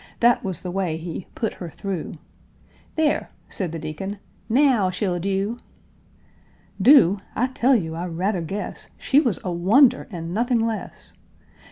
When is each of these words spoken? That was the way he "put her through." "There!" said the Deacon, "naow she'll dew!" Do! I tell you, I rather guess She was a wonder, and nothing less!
That 0.19 0.43
was 0.43 0.63
the 0.63 0.71
way 0.71 0.97
he 0.97 1.27
"put 1.35 1.53
her 1.53 1.69
through." 1.69 2.13
"There!" 2.95 3.29
said 3.49 3.71
the 3.71 3.77
Deacon, 3.77 4.17
"naow 4.49 4.89
she'll 4.89 5.19
dew!" 5.19 5.59
Do! 6.81 7.19
I 7.35 7.45
tell 7.45 7.75
you, 7.75 7.93
I 7.93 8.07
rather 8.07 8.41
guess 8.41 8.89
She 8.97 9.19
was 9.19 9.39
a 9.43 9.51
wonder, 9.51 10.07
and 10.09 10.33
nothing 10.33 10.65
less! 10.65 11.13